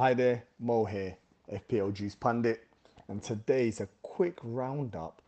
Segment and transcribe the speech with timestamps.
[0.00, 1.14] Hi there, Mo here,
[1.52, 2.66] FPL Juice Pundit,
[3.08, 5.20] and today's a quick roundup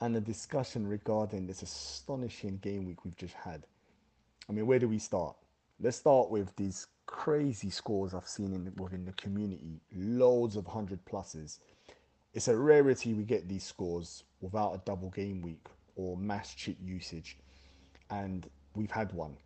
[0.00, 3.64] and a discussion regarding this astonishing game week we've just had.
[4.50, 5.34] I mean, where do we start?
[5.80, 11.02] Let's start with these crazy scores I've seen in, within the community, loads of 100
[11.06, 11.60] pluses.
[12.34, 16.76] It's a rarity we get these scores without a double game week or mass chip
[16.84, 17.38] usage,
[18.10, 19.38] and we've had one.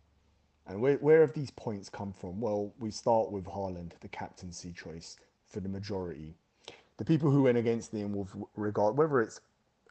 [0.67, 2.41] And where, where have these points come from?
[2.41, 6.33] Well, we start with Haaland, the captaincy choice for the majority.
[6.97, 9.41] The people who went against him with regard, whether it's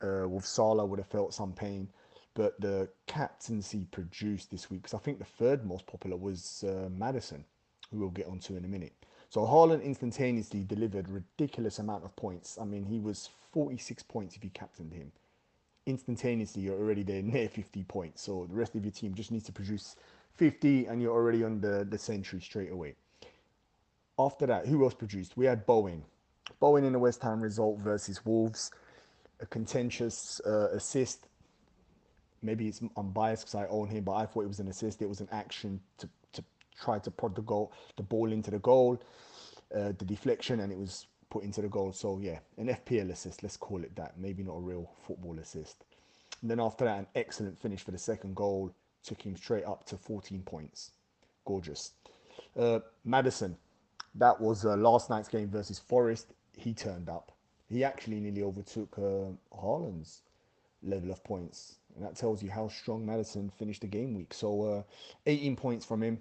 [0.03, 1.89] uh, with Salah, would have felt some pain,
[2.35, 6.89] but the captaincy produced this week, because I think the third most popular was uh,
[6.91, 7.45] Maddison,
[7.91, 8.93] who we'll get onto in a minute.
[9.29, 12.59] So Haaland instantaneously delivered ridiculous amount of points.
[12.61, 15.13] I mean, he was 46 points if you captained him.
[15.87, 18.23] Instantaneously, you're already there near 50 points.
[18.23, 19.97] So the rest of your team just needs to produce
[20.37, 22.95] 50 and you're already on the, the century straight away.
[24.19, 25.37] After that, who else produced?
[25.37, 26.05] We had Bowen.
[26.61, 28.71] Bowen in the West Ham result versus Wolves.
[29.41, 31.27] A contentious uh, assist.
[32.43, 35.03] Maybe it's I'm biased because I own him, but I thought it was an assist.
[35.03, 36.45] It was an action to, to
[36.81, 39.03] try to prod the goal, the ball into the goal,
[39.75, 41.93] uh, the deflection, and it was put into the goal.
[41.93, 44.17] So yeah, an FPL assist, let's call it that.
[44.17, 45.85] Maybe not a real football assist.
[46.41, 49.85] And then after that, an excellent finish for the second goal took him straight up
[49.87, 50.93] to 14 points.
[51.45, 51.91] Gorgeous.
[52.57, 53.57] Uh, Maddison,
[54.15, 56.35] that was uh, last night's game versus Forest.
[56.57, 57.33] He turned up.
[57.69, 60.23] He actually nearly overtook uh, Haaland's
[60.85, 61.79] level of points.
[61.97, 64.33] And that tells you how strong Maddison finished the game week.
[64.33, 64.83] So uh,
[65.27, 66.21] 18 points from him.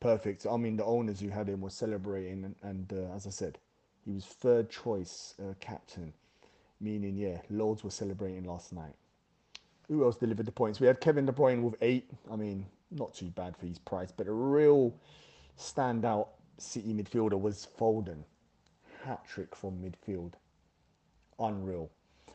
[0.00, 0.46] Perfect.
[0.50, 2.44] I mean, the owners who had him were celebrating.
[2.44, 3.58] And, and uh, as I said,
[4.06, 6.12] he was third choice uh, captain.
[6.80, 8.94] Meaning, yeah, loads were celebrating last night
[9.88, 10.80] who else delivered the points?
[10.80, 12.10] We had Kevin De Bruyne with eight.
[12.30, 14.94] I mean, not too bad for his price, but a real
[15.58, 16.28] standout
[16.58, 18.24] City midfielder was Foden.
[19.04, 20.32] Hat trick from midfield.
[21.38, 21.90] Unreal.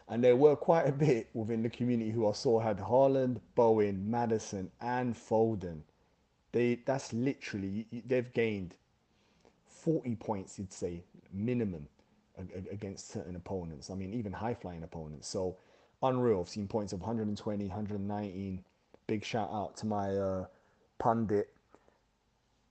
[0.08, 4.10] And there were quite a bit within the community who I saw had Haaland, Bowen,
[4.10, 5.82] Maddison, and Foden.
[6.52, 8.76] They that's literally they've gained
[9.72, 11.88] 40 points, you'd say, minimum
[12.72, 13.90] against certain opponents.
[13.90, 15.28] I mean, even high flying opponents.
[15.28, 15.58] So
[16.04, 16.42] unreal.
[16.42, 18.64] I've seen points of 120, 119.
[19.08, 20.46] Big shout out to my uh,
[20.98, 21.54] pundit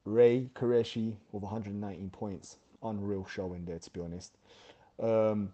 [0.04, 2.56] Ray Qureshi with 119 points.
[2.82, 4.36] Unreal showing there, to be honest.
[4.98, 5.52] Um,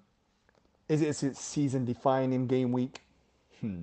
[0.89, 3.01] is it a season defining game week?
[3.61, 3.83] Hmm.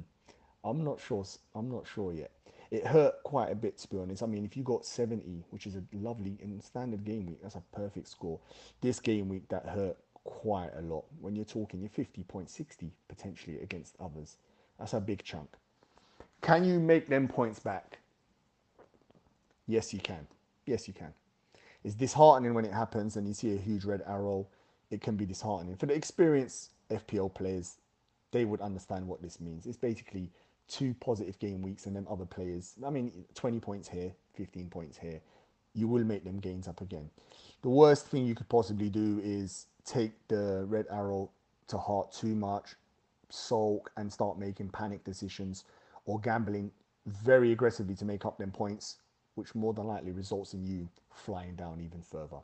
[0.64, 1.26] I'm not sure.
[1.54, 2.32] I'm not sure yet.
[2.74, 4.24] It hurt quite a bit, to be honest.
[4.24, 7.54] I mean, if you got 70, which is a lovely in standard game week, that's
[7.54, 8.40] a perfect score.
[8.82, 11.06] This game week that hurt quite a lot.
[11.22, 14.38] When you're talking, you're 50.60 potentially against others.
[14.80, 15.50] That's a big chunk.
[16.42, 18.00] Can you make them points back?
[19.68, 20.26] Yes, you can.
[20.66, 21.14] Yes, you can.
[21.84, 24.48] It's disheartening when it happens and you see a huge red arrow.
[24.90, 25.76] It can be disheartening.
[25.76, 27.78] For the experienced FPL players,
[28.32, 29.68] they would understand what this means.
[29.68, 30.32] It's basically
[30.74, 32.74] two positive game weeks and then other players.
[32.84, 35.22] I mean, 20 points here, 15 points here.
[35.76, 37.10] You will make them gains up again.
[37.62, 41.30] The worst thing you could possibly do is take the red arrow
[41.68, 42.76] to heart too much,
[43.30, 45.66] sulk, and start making panic decisions
[46.06, 46.72] or gambling
[47.06, 48.98] very aggressively to make up them points,
[49.36, 52.38] which more than likely results in you flying down even further.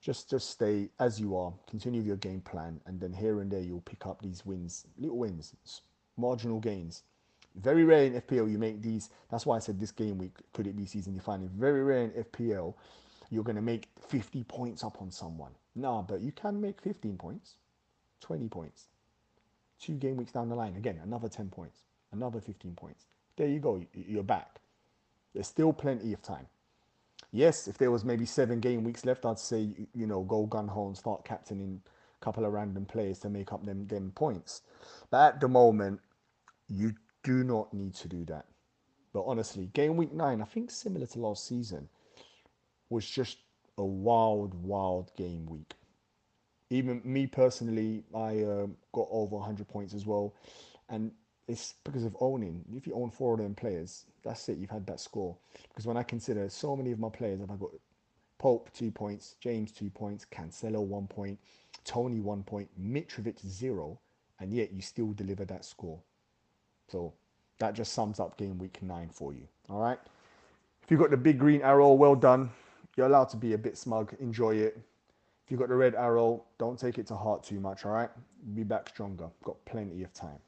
[0.00, 3.60] Just just stay as you are, continue your game plan, and then here and there
[3.60, 5.54] you'll pick up these wins, little wins,
[6.16, 7.02] marginal gains.
[7.56, 9.10] Very rare in FPL you make these.
[9.30, 11.48] That's why I said this game week could it be season defining.
[11.48, 12.74] Very rare in FPL
[13.30, 15.52] you're going to make 50 points up on someone.
[15.74, 17.56] Nah, but you can make 15 points,
[18.20, 18.86] 20 points.
[19.80, 23.04] Two game weeks down the line, again, another 10 points, another 15 points.
[23.36, 24.60] There you go, you're back.
[25.34, 26.46] There's still plenty of time.
[27.30, 30.68] Yes, if there was maybe seven game weeks left, I'd say, you know, go gun
[30.68, 31.82] ho and start captaining
[32.20, 34.62] a couple of random players to make up them, them points.
[35.10, 36.00] But at the moment,
[36.68, 36.94] you
[37.26, 38.46] do not need to do that.
[39.12, 41.88] But honestly, game week nine, I think similar to last season,
[42.88, 43.38] was just
[43.78, 45.74] a wild, wild game week.
[46.70, 50.34] Even me personally, I uh, got over 100 points as well.
[50.88, 51.10] And
[51.48, 52.64] it's because of owning.
[52.76, 55.36] If you own four of them players, that's it, you've had that score.
[55.68, 57.70] Because when I consider so many of my players, I've got
[58.38, 61.40] Pope two points, James two points, Cancelo one point,
[61.84, 63.98] Toney one point, Mitrovic zero,
[64.38, 66.00] and yet you still deliver that score.
[66.88, 67.12] So
[67.58, 69.46] that just sums up game week nine for you.
[69.68, 69.98] All right.
[70.82, 72.50] If you've got the big green arrow, well done.
[72.96, 74.78] You're allowed to be a bit smug, enjoy it.
[75.44, 78.10] If you've got the red arrow, don't take it to heart too much, all right?
[78.54, 79.28] Be back stronger.
[79.44, 80.38] Got plenty of time.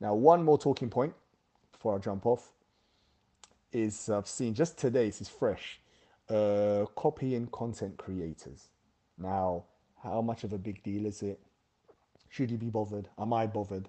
[0.00, 1.14] Now, one more talking point
[1.70, 2.52] before I jump off
[3.72, 5.80] is I've seen just today, this is fresh,
[6.28, 8.68] uh, copying content creators.
[9.18, 9.64] Now,
[10.02, 11.40] how much of a big deal is it?
[12.28, 13.08] Should you be bothered?
[13.18, 13.88] Am I bothered?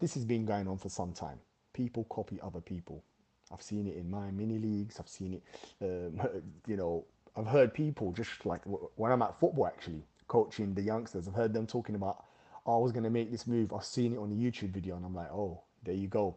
[0.00, 1.38] This has been going on for some time.
[1.72, 3.02] People copy other people.
[3.52, 4.98] I've seen it in my mini leagues.
[4.98, 5.42] I've seen it,
[5.82, 6.20] um,
[6.66, 7.04] you know,
[7.36, 8.62] I've heard people just like
[8.96, 11.28] when I'm at football actually coaching the youngsters.
[11.28, 12.24] I've heard them talking about,
[12.66, 13.72] oh, I was going to make this move.
[13.72, 16.36] I've seen it on a YouTube video and I'm like, oh, there you go.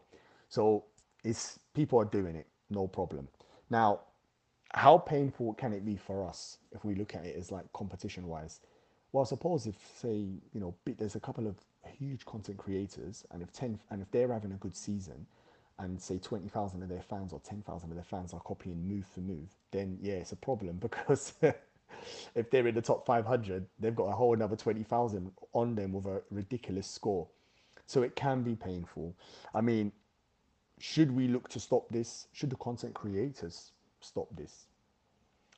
[0.50, 0.86] So
[1.24, 3.28] it's people are doing it, no problem.
[3.70, 4.02] Now,
[4.74, 8.28] how painful can it be for us if we look at it as like competition
[8.28, 8.60] wise?
[9.18, 10.14] Well, suppose if say
[10.54, 11.56] you know there's a couple of
[11.98, 15.26] huge content creators, and if ten and if they're having a good season,
[15.80, 18.88] and say twenty thousand of their fans or ten thousand of their fans are copying
[18.88, 21.34] move for move, then yeah, it's a problem because
[22.36, 25.74] if they're in the top five hundred, they've got a whole another twenty thousand on
[25.74, 27.28] them with a ridiculous score.
[27.88, 29.16] So it can be painful.
[29.56, 29.94] I mean,
[30.80, 32.28] should we look to stop this?
[32.34, 34.68] Should the content creators stop this?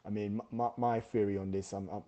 [0.06, 2.04] I mean, my, my theory on this, I'm, I'm,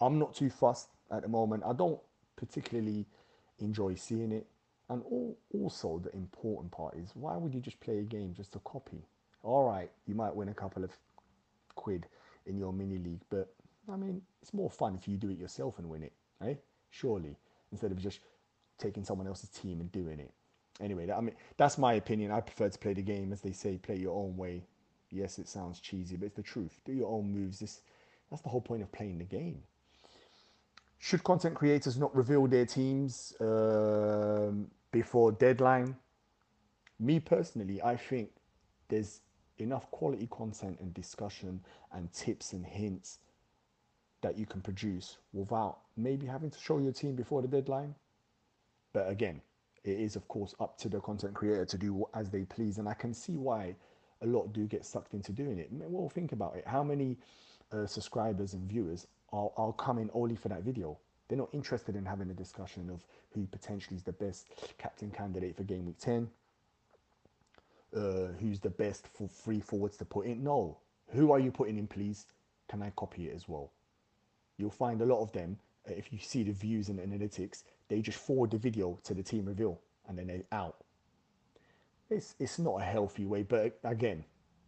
[0.00, 1.62] I'm not too fussed at the moment.
[1.66, 1.98] I don't
[2.36, 3.06] particularly
[3.58, 4.46] enjoy seeing it.
[4.88, 8.52] And all, also, the important part is why would you just play a game just
[8.52, 9.02] to copy?
[9.42, 10.92] All right, you might win a couple of
[11.74, 12.06] quid
[12.46, 13.52] in your mini league, but
[13.92, 16.12] I mean, it's more fun if you do it yourself and win it,
[16.44, 16.54] eh?
[16.90, 17.36] Surely,
[17.72, 18.20] instead of just
[18.78, 20.32] taking someone else's team and doing it.
[20.80, 22.30] Anyway, I mean, that's my opinion.
[22.30, 24.62] I prefer to play the game, as they say, play your own way,
[25.10, 26.80] Yes, it sounds cheesy, but it's the truth.
[26.84, 27.60] Do your own moves.
[27.60, 27.80] This,
[28.30, 29.62] that's the whole point of playing the game.
[31.06, 35.94] Should content creators not reveal their teams um, before deadline?
[36.98, 38.30] Me personally, I think
[38.88, 39.20] there's
[39.58, 41.60] enough quality content and discussion
[41.92, 43.20] and tips and hints
[44.22, 47.94] that you can produce without maybe having to show your team before the deadline.
[48.92, 49.40] But again,
[49.84, 52.88] it is of course up to the content creator to do as they please, and
[52.88, 53.76] I can see why
[54.22, 55.68] a lot do get sucked into doing it.
[55.70, 56.66] Well, think about it.
[56.66, 57.16] How many
[57.72, 60.98] uh, subscribers and viewers are, are coming only for that video?
[61.28, 64.46] They're not interested in having a discussion of who potentially is the best
[64.78, 66.28] captain candidate for game week 10,
[67.96, 68.00] uh,
[68.40, 70.44] who's the best for free forwards to put in.
[70.44, 70.78] No.
[71.12, 72.26] Who are you putting in, please?
[72.68, 73.72] Can I copy it as well?
[74.56, 75.58] You'll find a lot of them,
[75.88, 79.22] uh, if you see the views and analytics, they just forward the video to the
[79.22, 80.76] team reveal and then they're out
[82.10, 84.24] it's it's not a healthy way, but again,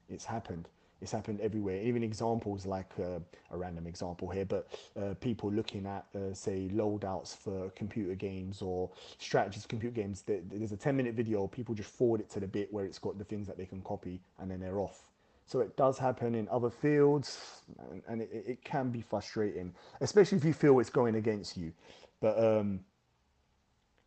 [0.08, 0.68] it's happened.
[1.00, 1.80] It's happened everywhere.
[1.80, 4.66] Even examples like uh, a random example here, but
[5.00, 10.24] uh, people looking at uh, say loadouts for computer games or strategies computer games.
[10.26, 11.46] There's a 10 minute video.
[11.46, 13.80] People just forward it to the bit where it's got the things that they can
[13.82, 15.04] copy, and then they're off.
[15.46, 19.72] So it does happen in other fields, and, and it, it, can be frustrating,
[20.02, 21.72] especially if you feel it's going against you.
[22.20, 22.80] But um,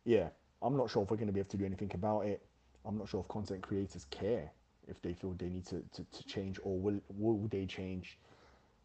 [0.04, 0.28] yeah,
[0.60, 2.42] I'm not sure if we're going to be able to do anything about it.
[2.84, 4.52] I'm not sure if content creators care
[4.88, 8.18] if they feel they need to, to, to change or will will they change.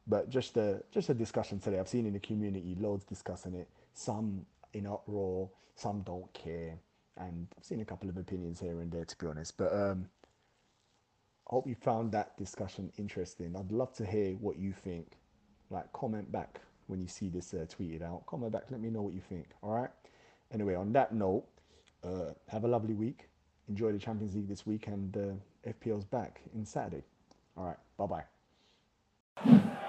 [0.07, 1.79] But just a just a discussion today.
[1.79, 3.67] I've seen in the community loads discussing it.
[3.93, 6.77] Some in uproar, some don't care,
[7.17, 9.57] and I've seen a couple of opinions here and there to be honest.
[9.57, 10.07] But um,
[11.49, 13.55] I hope you found that discussion interesting.
[13.57, 15.17] I'd love to hear what you think.
[15.69, 18.25] Like comment back when you see this uh, tweeted out.
[18.25, 18.63] Comment back.
[18.69, 19.47] Let me know what you think.
[19.61, 19.89] All right.
[20.53, 21.43] Anyway, on that note,
[22.03, 23.27] uh, have a lovely week
[23.69, 27.03] enjoy the Champions League this week, and uh, FPL's back in Saturday.
[27.55, 28.23] All right, bye
[29.45, 29.87] bye.